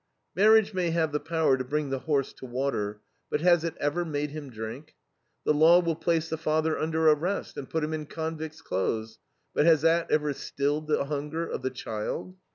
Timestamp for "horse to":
1.99-2.43